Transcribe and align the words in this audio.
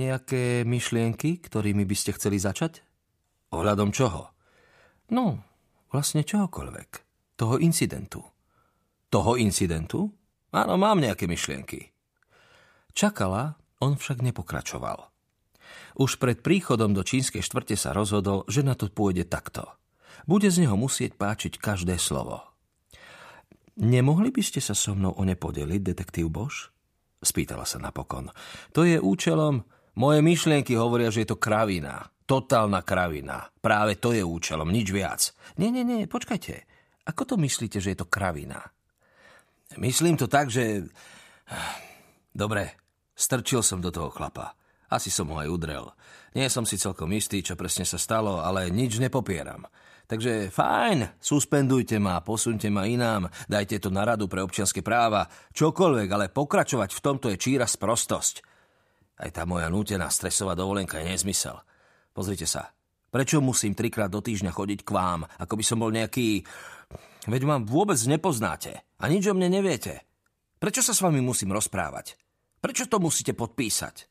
Nejaké 0.00 0.64
myšlienky, 0.64 1.44
ktorými 1.44 1.84
by 1.84 1.92
ste 1.92 2.16
chceli 2.16 2.40
začať? 2.40 2.80
Ohľadom 3.52 3.92
čoho? 3.92 4.32
No, 5.12 5.44
vlastne 5.92 6.24
čohokoľvek. 6.24 6.90
Toho 7.36 7.60
incidentu. 7.60 8.24
Toho 9.12 9.36
incidentu? 9.36 10.08
Áno, 10.56 10.80
mám 10.80 11.04
nejaké 11.04 11.28
myšlienky. 11.28 11.92
Čakala, 12.96 13.60
on 13.84 14.00
však 14.00 14.24
nepokračoval. 14.24 15.12
Už 16.00 16.16
pred 16.16 16.40
príchodom 16.40 16.96
do 16.96 17.04
čínskej 17.04 17.44
štvrte 17.44 17.76
sa 17.76 17.92
rozhodol, 17.92 18.48
že 18.48 18.64
na 18.64 18.72
to 18.72 18.88
pôjde 18.88 19.28
takto. 19.28 19.68
Bude 20.24 20.48
z 20.48 20.64
neho 20.64 20.80
musieť 20.80 21.20
páčiť 21.20 21.60
každé 21.60 22.00
slovo. 22.00 22.40
Nemohli 23.76 24.32
by 24.32 24.40
ste 24.40 24.64
sa 24.64 24.72
so 24.72 24.96
mnou 24.96 25.12
o 25.12 25.22
ne 25.28 25.36
podeliť, 25.36 25.92
detektív 25.92 26.32
Boš? 26.32 26.72
Spýtala 27.20 27.68
sa 27.68 27.76
napokon. 27.76 28.32
To 28.72 28.88
je 28.88 28.96
účelom... 28.96 29.60
Moje 29.98 30.22
myšlienky 30.22 30.78
hovoria, 30.78 31.10
že 31.10 31.26
je 31.26 31.34
to 31.34 31.42
kravina. 31.42 32.06
Totálna 32.28 32.86
kravina. 32.86 33.50
Práve 33.58 33.98
to 33.98 34.14
je 34.14 34.22
účelom, 34.22 34.70
nič 34.70 34.94
viac. 34.94 35.34
Nie, 35.58 35.74
nie, 35.74 35.82
nie, 35.82 36.06
počkajte. 36.06 36.62
Ako 37.10 37.26
to 37.26 37.34
myslíte, 37.34 37.82
že 37.82 37.96
je 37.96 37.98
to 37.98 38.06
kravina? 38.06 38.62
Myslím 39.82 40.14
to 40.14 40.30
tak, 40.30 40.46
že... 40.50 40.86
Dobre, 42.30 42.78
strčil 43.18 43.66
som 43.66 43.82
do 43.82 43.90
toho 43.90 44.14
chlapa. 44.14 44.54
Asi 44.90 45.10
som 45.10 45.30
ho 45.34 45.38
aj 45.42 45.50
udrel. 45.50 45.86
Nie 46.38 46.46
som 46.46 46.62
si 46.62 46.78
celkom 46.78 47.10
istý, 47.10 47.42
čo 47.42 47.58
presne 47.58 47.82
sa 47.82 47.98
stalo, 47.98 48.42
ale 48.42 48.70
nič 48.70 49.02
nepopieram. 49.02 49.66
Takže 50.10 50.50
fajn, 50.50 51.22
suspendujte 51.22 51.98
ma, 52.02 52.18
posunte 52.18 52.66
ma 52.66 52.82
inám, 52.82 53.30
dajte 53.46 53.78
to 53.78 53.94
na 53.94 54.02
radu 54.02 54.26
pre 54.26 54.42
občianske 54.42 54.82
práva, 54.82 55.30
čokoľvek, 55.54 56.08
ale 56.10 56.34
pokračovať 56.34 56.90
v 56.90 57.02
tomto 57.02 57.26
je 57.30 57.38
číra 57.38 57.62
sprostosť. 57.62 58.49
Aj 59.20 59.28
tá 59.28 59.44
moja 59.44 59.68
nútená 59.68 60.08
stresová 60.08 60.56
dovolenka 60.56 60.96
je 60.96 61.12
nezmysel. 61.12 61.60
Pozrite 62.16 62.48
sa. 62.48 62.72
Prečo 63.12 63.44
musím 63.44 63.76
trikrát 63.76 64.08
do 64.08 64.24
týždňa 64.24 64.48
chodiť 64.48 64.80
k 64.80 64.90
vám, 64.96 65.28
ako 65.36 65.54
by 65.60 65.64
som 65.66 65.78
bol 65.82 65.92
nejaký... 65.92 66.46
Veď 67.28 67.42
ma 67.44 67.60
vôbec 67.60 68.00
nepoznáte 68.08 68.80
a 68.96 69.04
nič 69.12 69.28
o 69.28 69.36
mne 69.36 69.60
neviete. 69.60 70.08
Prečo 70.56 70.80
sa 70.80 70.96
s 70.96 71.04
vami 71.04 71.20
musím 71.20 71.52
rozprávať? 71.52 72.16
Prečo 72.64 72.88
to 72.88 72.96
musíte 72.96 73.36
podpísať? 73.36 74.08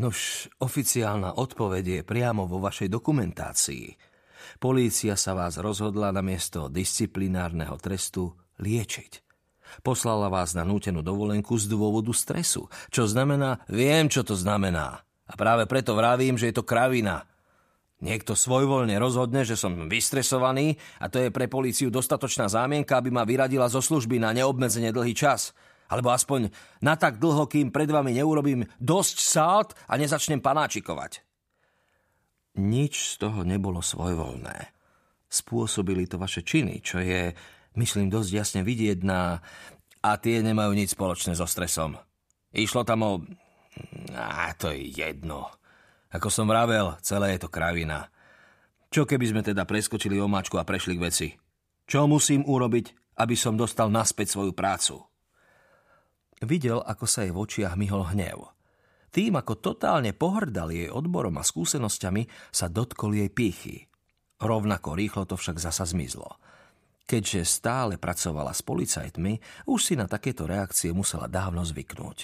Nož, 0.00 0.48
oficiálna 0.62 1.36
odpoveď 1.36 1.84
je 1.84 2.00
priamo 2.06 2.48
vo 2.48 2.64
vašej 2.64 2.88
dokumentácii. 2.88 3.92
Polícia 4.56 5.18
sa 5.18 5.36
vás 5.36 5.60
rozhodla 5.60 6.14
na 6.14 6.24
miesto 6.24 6.72
disciplinárneho 6.72 7.76
trestu 7.76 8.32
liečiť. 8.62 9.27
Poslala 9.82 10.32
vás 10.32 10.52
na 10.56 10.64
nútenú 10.66 11.04
dovolenku 11.04 11.56
z 11.56 11.68
dôvodu 11.70 12.10
stresu, 12.14 12.66
čo 12.88 13.04
znamená, 13.08 13.62
viem, 13.68 14.08
čo 14.10 14.24
to 14.24 14.34
znamená. 14.34 15.04
A 15.28 15.34
práve 15.36 15.68
preto 15.68 15.92
vravím, 15.92 16.40
že 16.40 16.50
je 16.50 16.56
to 16.56 16.64
kravina. 16.64 17.28
Niekto 17.98 18.38
svojvoľne 18.38 18.94
rozhodne, 18.96 19.42
že 19.42 19.58
som 19.58 19.90
vystresovaný 19.90 20.78
a 21.02 21.10
to 21.10 21.18
je 21.18 21.34
pre 21.34 21.50
políciu 21.50 21.90
dostatočná 21.90 22.46
zámienka, 22.46 22.94
aby 22.94 23.10
ma 23.10 23.26
vyradila 23.26 23.66
zo 23.66 23.82
služby 23.82 24.22
na 24.22 24.30
neobmedzene 24.30 24.94
dlhý 24.94 25.18
čas. 25.18 25.50
Alebo 25.90 26.14
aspoň 26.14 26.52
na 26.84 26.94
tak 26.94 27.18
dlho, 27.18 27.48
kým 27.48 27.74
pred 27.74 27.90
vami 27.90 28.14
neurobím 28.14 28.68
dosť 28.78 29.16
salt 29.18 29.70
a 29.90 29.98
nezačnem 29.98 30.38
panáčikovať. 30.38 31.26
Nič 32.58 33.18
z 33.18 33.24
toho 33.24 33.42
nebolo 33.42 33.82
svojvoľné. 33.82 34.56
Spôsobili 35.28 36.06
to 36.08 36.16
vaše 36.16 36.40
činy, 36.40 36.80
čo 36.80 37.02
je, 37.02 37.34
myslím, 37.78 38.10
dosť 38.10 38.30
jasne 38.34 38.60
vidieť 38.66 39.06
na... 39.06 39.40
A 39.98 40.14
tie 40.18 40.42
nemajú 40.42 40.74
nič 40.74 40.94
spoločné 40.94 41.34
so 41.34 41.46
stresom. 41.46 41.98
Išlo 42.54 42.86
tam 42.86 43.00
o 43.02 43.12
a 44.14 44.50
to 44.54 44.74
je 44.74 44.90
jedno. 44.90 45.50
Ako 46.08 46.32
som 46.32 46.48
vravel, 46.48 46.96
celé 47.04 47.36
je 47.36 47.46
to 47.46 47.52
kravina. 47.52 48.08
Čo 48.88 49.04
keby 49.04 49.26
sme 49.28 49.42
teda 49.44 49.68
preskočili 49.68 50.16
omáčku 50.16 50.56
a 50.56 50.64
prešli 50.64 50.96
k 50.96 51.04
veci? 51.04 51.28
Čo 51.84 52.08
musím 52.08 52.44
urobiť, 52.48 53.16
aby 53.20 53.36
som 53.36 53.60
dostal 53.60 53.92
naspäť 53.92 54.32
svoju 54.32 54.56
prácu? 54.56 55.04
Videl, 56.40 56.80
ako 56.80 57.04
sa 57.04 57.26
jej 57.26 57.34
v 57.34 57.40
očiach 57.42 57.74
myhol 57.76 58.08
hnev. 58.14 58.54
Tým, 59.08 59.36
ako 59.36 59.60
totálne 59.60 60.12
pohrdal 60.16 60.72
jej 60.72 60.88
odborom 60.88 61.36
a 61.40 61.44
skúsenosťami, 61.44 62.52
sa 62.52 62.68
dotkol 62.68 63.16
jej 63.18 63.30
pýchy. 63.32 63.88
Rovnako 64.38 64.94
rýchlo 64.94 65.24
to 65.26 65.34
však 65.34 65.58
zasa 65.58 65.84
zmizlo. 65.84 66.38
Keďže 67.08 67.48
stále 67.48 67.96
pracovala 67.96 68.52
s 68.52 68.60
policajtmi, 68.60 69.64
už 69.64 69.80
si 69.80 69.94
na 69.96 70.04
takéto 70.04 70.44
reakcie 70.44 70.92
musela 70.92 71.24
dávno 71.24 71.64
zvyknúť. 71.64 72.18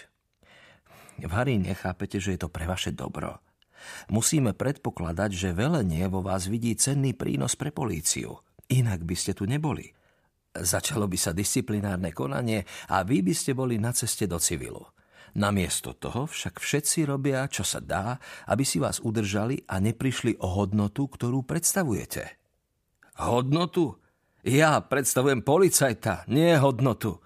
V 1.25 1.31
Harry 1.33 1.57
nechápete, 1.57 2.21
že 2.21 2.37
je 2.37 2.45
to 2.45 2.53
pre 2.53 2.69
vaše 2.69 2.93
dobro. 2.93 3.41
Musíme 4.13 4.53
predpokladať, 4.53 5.31
že 5.33 5.57
velenie 5.57 6.05
vo 6.13 6.21
vás 6.21 6.53
vidí 6.53 6.77
cenný 6.77 7.17
prínos 7.17 7.57
pre 7.57 7.73
políciu. 7.73 8.45
Inak 8.69 9.09
by 9.09 9.17
ste 9.17 9.33
tu 9.33 9.49
neboli. 9.49 9.89
Začalo 10.53 11.09
by 11.09 11.17
sa 11.17 11.33
disciplinárne 11.33 12.13
konanie 12.13 12.69
a 12.93 13.03
vy 13.03 13.25
by 13.25 13.35
ste 13.35 13.57
boli 13.57 13.81
na 13.81 13.97
ceste 13.97 14.29
do 14.29 14.37
civilu. 14.37 14.85
Namiesto 15.35 15.99
toho 15.99 16.31
však 16.31 16.63
všetci 16.63 17.11
robia, 17.11 17.49
čo 17.51 17.67
sa 17.67 17.83
dá, 17.83 18.21
aby 18.47 18.63
si 18.63 18.79
vás 18.79 19.03
udržali 19.03 19.67
a 19.67 19.83
neprišli 19.83 20.39
o 20.39 20.47
hodnotu, 20.47 21.11
ktorú 21.11 21.43
predstavujete. 21.43 22.39
Hodnotu? 23.19 24.04
Ja 24.45 24.77
predstavujem 24.85 25.41
policajta, 25.41 26.29
nie 26.29 26.53
hodnotu. 26.61 27.17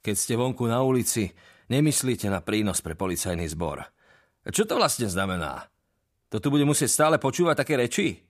Keď 0.00 0.16
ste 0.16 0.40
vonku 0.40 0.64
na 0.64 0.80
ulici, 0.80 1.28
nemyslíte 1.68 2.32
na 2.32 2.40
prínos 2.40 2.80
pre 2.80 2.96
policajný 2.96 3.44
zbor. 3.52 3.84
Čo 4.48 4.64
to 4.64 4.80
vlastne 4.80 5.04
znamená? 5.04 5.68
To 6.32 6.40
tu 6.40 6.48
bude 6.48 6.64
musieť 6.64 6.88
stále 6.88 7.16
počúvať 7.20 7.60
také 7.60 7.76
reči? 7.76 8.24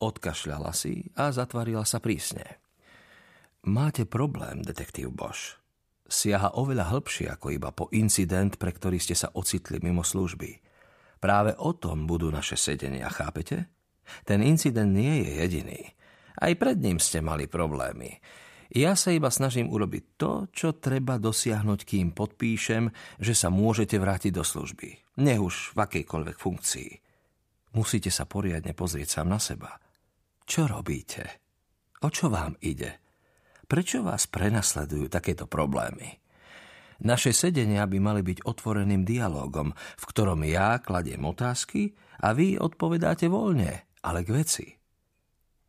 Odkašľala 0.00 0.72
si 0.72 1.12
a 1.12 1.28
zatvarila 1.28 1.84
sa 1.84 2.00
prísne. 2.00 2.56
Máte 3.68 4.08
problém, 4.08 4.64
detektív 4.64 5.12
Bosch. 5.12 5.60
Siaha 6.08 6.56
oveľa 6.56 6.88
hĺbšie 6.88 7.28
ako 7.28 7.52
iba 7.52 7.68
po 7.68 7.92
incident, 7.92 8.56
pre 8.56 8.72
ktorý 8.72 8.96
ste 8.96 9.12
sa 9.12 9.28
ocitli 9.34 9.76
mimo 9.82 10.06
služby. 10.06 10.62
Práve 11.20 11.52
o 11.58 11.74
tom 11.76 12.08
budú 12.08 12.32
naše 12.32 12.56
sedenia, 12.56 13.12
chápete? 13.12 13.68
Ten 14.22 14.40
incident 14.40 14.94
nie 14.94 15.26
je 15.26 15.30
jediný. 15.42 15.80
Aj 16.36 16.52
pred 16.56 16.76
ním 16.80 17.00
ste 17.00 17.24
mali 17.24 17.48
problémy. 17.48 18.20
Ja 18.74 18.98
sa 18.98 19.14
iba 19.14 19.30
snažím 19.30 19.70
urobiť 19.70 20.04
to, 20.18 20.32
čo 20.50 20.74
treba 20.76 21.22
dosiahnuť, 21.22 21.80
kým 21.86 22.10
podpíšem, 22.10 22.90
že 23.22 23.34
sa 23.34 23.48
môžete 23.48 23.96
vrátiť 23.96 24.32
do 24.34 24.42
služby. 24.42 25.22
Nech 25.22 25.38
už 25.38 25.72
v 25.72 25.78
akejkoľvek 25.86 26.36
funkcii. 26.36 26.90
Musíte 27.78 28.10
sa 28.10 28.26
poriadne 28.26 28.74
pozrieť 28.74 29.20
sám 29.20 29.28
na 29.30 29.38
seba. 29.38 29.78
Čo 30.42 30.66
robíte? 30.66 31.46
O 32.02 32.10
čo 32.10 32.26
vám 32.28 32.58
ide? 32.60 33.00
Prečo 33.66 34.02
vás 34.02 34.30
prenasledujú 34.30 35.10
takéto 35.10 35.50
problémy? 35.50 36.22
Naše 37.02 37.36
sedenia 37.36 37.84
by 37.84 37.98
mali 38.00 38.22
byť 38.24 38.48
otvoreným 38.48 39.04
dialogom, 39.04 39.74
v 39.76 40.04
ktorom 40.08 40.40
ja 40.48 40.80
kladiem 40.80 41.20
otázky 41.28 41.92
a 42.24 42.32
vy 42.32 42.56
odpovedáte 42.56 43.28
voľne, 43.28 43.84
ale 44.00 44.24
k 44.24 44.30
veci. 44.32 44.66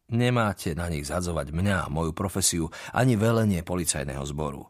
Nemáte 0.07 0.71
na 0.71 0.87
nich 0.87 1.03
zadzovať 1.03 1.51
mňa, 1.51 1.91
moju 1.91 2.15
profesiu, 2.15 2.71
ani 2.95 3.19
velenie 3.19 3.59
policajného 3.59 4.23
zboru. 4.23 4.63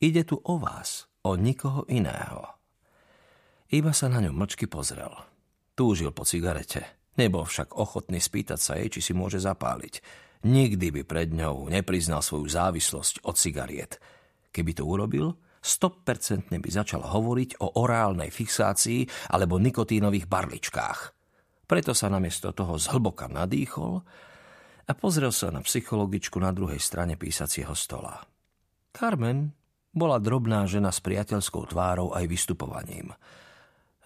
Ide 0.00 0.24
tu 0.24 0.40
o 0.40 0.56
vás, 0.56 1.04
o 1.20 1.36
nikoho 1.36 1.84
iného. 1.84 2.56
Iba 3.68 3.92
sa 3.92 4.08
na 4.08 4.24
ňom 4.24 4.32
mlčky 4.32 4.64
pozrel. 4.64 5.12
Túžil 5.76 6.16
po 6.16 6.24
cigarete. 6.24 7.12
Nebol 7.20 7.44
však 7.44 7.76
ochotný 7.76 8.16
spýtať 8.24 8.56
sa 8.56 8.72
jej, 8.80 8.88
či 8.88 9.00
si 9.04 9.12
môže 9.12 9.36
zapáliť. 9.36 10.00
Nikdy 10.48 10.88
by 10.96 11.02
pred 11.04 11.28
ňou 11.36 11.68
nepriznal 11.68 12.24
svoju 12.24 12.48
závislosť 12.48 13.28
od 13.28 13.36
cigariet. 13.36 14.00
Keby 14.48 14.72
to 14.72 14.88
urobil, 14.88 15.36
100% 15.60 16.48
by 16.56 16.70
začal 16.72 17.04
hovoriť 17.04 17.60
o 17.60 17.84
orálnej 17.84 18.32
fixácii 18.32 19.04
alebo 19.36 19.60
nikotínových 19.60 20.24
barličkách. 20.24 21.00
Preto 21.68 21.92
sa 21.92 22.08
namiesto 22.08 22.56
toho 22.56 22.80
zhlboka 22.80 23.28
nadýchol 23.28 24.00
a 24.86 24.92
pozrel 24.96 25.34
sa 25.34 25.52
na 25.52 25.60
psychologičku 25.60 26.38
na 26.40 26.54
druhej 26.54 26.80
strane 26.80 27.18
písacieho 27.18 27.74
stola. 27.76 28.22
Carmen 28.94 29.52
bola 29.90 30.22
drobná 30.22 30.64
žena 30.70 30.94
s 30.94 31.02
priateľskou 31.02 31.70
tvárou 31.70 32.14
aj 32.14 32.24
vystupovaním. 32.30 33.10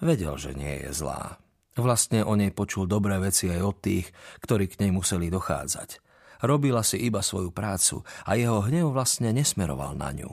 Vedel, 0.01 0.35
že 0.41 0.57
nie 0.57 0.85
je 0.85 0.91
zlá. 0.97 1.39
Vlastne 1.75 2.23
o 2.23 2.39
nej 2.39 2.55
počul 2.55 2.87
dobré 2.87 3.19
veci 3.19 3.51
aj 3.51 3.61
od 3.61 3.77
tých, 3.83 4.07
ktorí 4.43 4.71
k 4.71 4.87
nej 4.87 4.91
museli 4.95 5.27
dochádzať. 5.29 6.01
Robila 6.45 6.85
si 6.85 7.01
iba 7.03 7.25
svoju 7.25 7.51
prácu 7.51 8.05
a 8.29 8.37
jeho 8.37 8.63
hnev 8.63 8.93
vlastne 8.95 9.33
nesmeroval 9.33 9.97
na 9.97 10.13
ňu. 10.13 10.31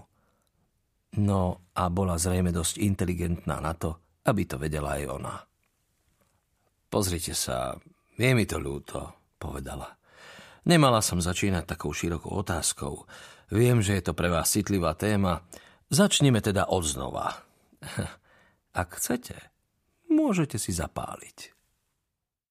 No 1.20 1.72
a 1.76 1.84
bola 1.92 2.16
zrejme 2.16 2.56
dosť 2.56 2.80
inteligentná 2.80 3.60
na 3.60 3.74
to, 3.76 4.00
aby 4.28 4.48
to 4.48 4.56
vedela 4.56 4.96
aj 4.96 5.04
ona. 5.08 5.36
Pozrite 6.92 7.32
sa, 7.32 7.76
je 8.20 8.30
mi 8.36 8.44
to 8.44 8.60
ľúto, 8.60 9.32
povedala. 9.40 10.01
Nemala 10.62 11.02
som 11.02 11.18
začínať 11.18 11.74
takou 11.74 11.90
širokou 11.90 12.38
otázkou. 12.38 13.10
Viem, 13.50 13.82
že 13.82 13.98
je 13.98 14.04
to 14.06 14.14
pre 14.14 14.30
vás 14.30 14.54
citlivá 14.54 14.94
téma. 14.94 15.42
Začnime 15.90 16.40
teda 16.40 16.70
od 16.70 16.86
znova. 16.86 17.44
Ak 18.82 18.96
chcete, 19.02 19.36
môžete 20.08 20.62
si 20.62 20.72
zapáliť. 20.72 21.61